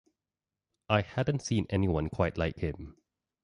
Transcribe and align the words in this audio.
I 0.89 1.01
hadn't 1.01 1.43
seen 1.43 1.67
anyone 1.69 2.09
quite 2.09 2.35
like 2.35 2.57
him. 2.57 2.97